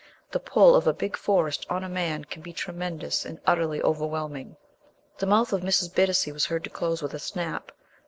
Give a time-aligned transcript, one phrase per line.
[0.31, 4.57] The pull of a big forest on a man can be tremendous and utterly overwhelming."
[5.19, 5.93] The mouth of Mrs.
[5.93, 7.71] Bittacy was heard to close with a snap.